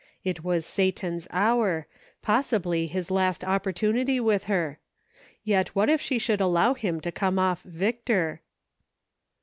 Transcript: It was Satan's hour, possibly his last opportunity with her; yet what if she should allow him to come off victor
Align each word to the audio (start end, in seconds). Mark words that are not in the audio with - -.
It 0.23 0.43
was 0.43 0.65
Satan's 0.65 1.27
hour, 1.29 1.85
possibly 2.23 2.87
his 2.87 3.11
last 3.11 3.43
opportunity 3.43 4.19
with 4.19 4.45
her; 4.45 4.79
yet 5.43 5.75
what 5.75 5.89
if 5.91 6.01
she 6.01 6.17
should 6.17 6.41
allow 6.41 6.73
him 6.73 6.99
to 7.01 7.11
come 7.11 7.37
off 7.37 7.61
victor 7.61 8.41